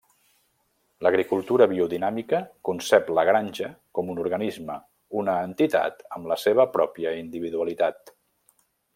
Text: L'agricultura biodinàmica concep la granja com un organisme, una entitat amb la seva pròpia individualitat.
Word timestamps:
L'agricultura 1.07 1.65
biodinàmica 1.73 2.39
concep 2.69 3.11
la 3.19 3.25
granja 3.29 3.69
com 3.97 4.09
un 4.13 4.21
organisme, 4.23 4.79
una 5.21 5.35
entitat 5.49 6.01
amb 6.17 6.31
la 6.35 6.39
seva 6.45 6.67
pròpia 6.79 7.13
individualitat. 7.23 8.15